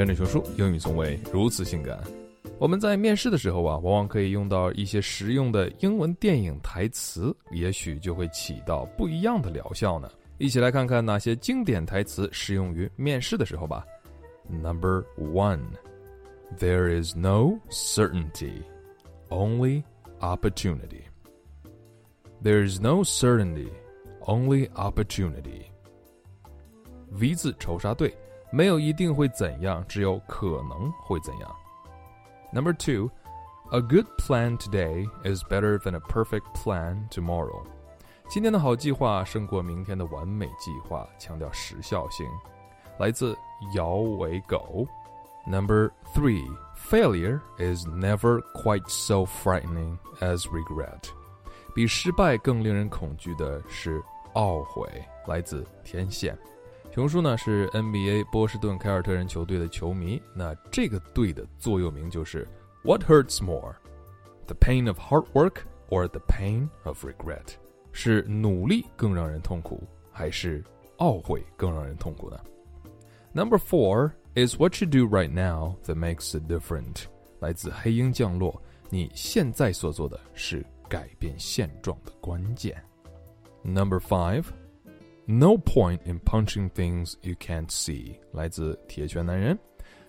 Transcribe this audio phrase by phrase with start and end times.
[0.00, 2.02] 跟着熊叔，英语从未如此性感。
[2.58, 10.10] 我们在面试的时候啊，往往可以用到一些实用的英文电影台词，也许就会起到不一样的疗效呢。
[10.38, 13.84] 一起来看看哪些经典台词适用于面试的时候吧。
[14.48, 15.60] Number one,
[16.58, 18.62] there is no certainty,
[19.28, 19.82] only
[20.20, 21.02] opportunity.
[22.42, 23.68] There is no certainty,
[24.22, 25.64] only opportunity.
[27.10, 28.16] V 字仇杀队，
[28.51, 31.55] 没有一定会怎样，只有可能会怎样。
[32.51, 33.09] Number two,
[33.71, 37.63] a good plan today is better than a perfect plan tomorrow.
[38.29, 42.25] 今天的好计划胜过明天的完美计划，强调时效性。
[42.97, 43.37] 来自
[43.75, 44.87] 摇尾狗。
[45.45, 46.43] Number three,
[46.89, 51.09] failure is never quite so frightening as regret.
[51.75, 54.01] 比失败更令人恐惧的是
[54.33, 54.89] 懊悔。
[55.27, 56.37] 来自天线。
[56.91, 62.47] 熊叔呢是 NBA 波士顿凯尔特人球队的球迷，那这个队的座右铭就是
[62.83, 63.75] "What hurts more,
[64.45, 67.55] the pain of hard work or the pain of regret？"
[67.91, 70.63] 是努力更让人痛苦，还是
[70.97, 72.39] 懊悔更让人痛苦呢？
[73.33, 77.03] Number four is what you do right now that makes it different。
[77.39, 82.81] 来自黑鹰降落，你现在所做的是改变现状的关键。
[83.63, 84.45] Number five。
[85.27, 88.15] No point in punching things you can't see。
[88.31, 89.57] 来自铁拳男人，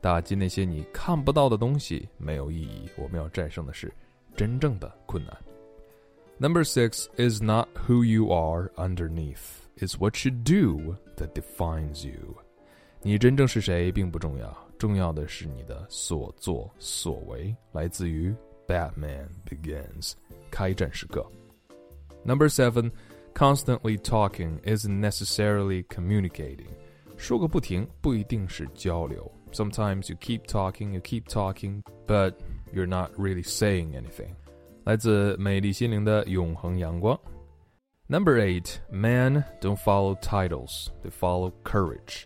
[0.00, 2.88] 打击那些你看不到的东西没有意义。
[2.96, 3.92] 我们要战胜的是
[4.36, 5.36] 真正的困难。
[6.38, 9.66] Number six is not who you are underneath.
[9.78, 12.36] It's what you do that defines you.
[13.02, 17.54] 你真正是谁并不重要，重要的是你的所作所为。
[17.72, 18.32] 来自于
[18.68, 20.12] Batman Begins，
[20.52, 21.26] 开战时刻。
[22.24, 22.92] Number seven.
[23.34, 26.68] Constantly talking isn't necessarily communicating.
[27.16, 29.30] 说个不停不一定是交流。
[29.52, 32.34] Sometimes you keep talking, you keep talking, but
[32.72, 34.30] you're not really saying anything.
[34.84, 37.18] 来自美丽心灵的永恒阳光。
[38.08, 42.24] Number eight, men don't follow titles, they follow courage.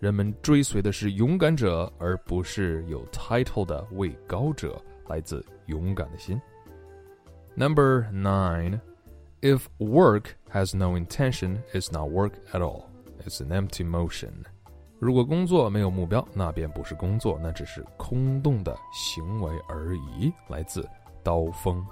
[0.00, 4.80] 人们追随的是勇敢者，而不是有 title 的位高者。
[5.08, 6.40] 来自勇敢的心。
[7.56, 8.80] Number nine.
[9.44, 12.84] If work has no intention, it's not work at all.
[13.24, 14.44] It's an empty motion.
[14.98, 20.32] 如果工作没有目标，那便不是工作，那只是空洞的行为而已。
[20.48, 20.86] 来自
[21.22, 21.82] 刀锋。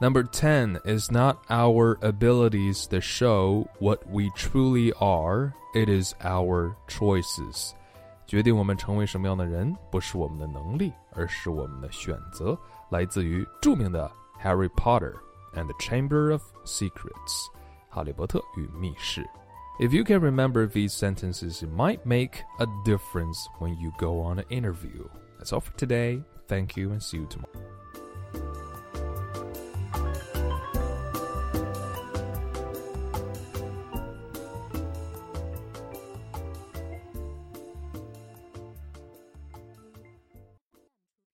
[0.00, 6.74] Number 10 is not our abilities that show what we truly are, it is our
[6.88, 7.72] choices.
[8.26, 12.56] 决定我们成为什么样的人，不是我们的能力，而是我们的选择。
[12.90, 14.10] 来自于着名的
[14.42, 15.14] Harry Potter。
[15.54, 17.48] and the Chamber of Secrets.
[17.88, 19.24] 哈利波特与密室.
[19.80, 24.38] If you can remember these sentences, it might make a difference when you go on
[24.38, 25.08] an interview.
[25.38, 26.22] That's all for today.
[26.48, 27.71] Thank you and see you tomorrow.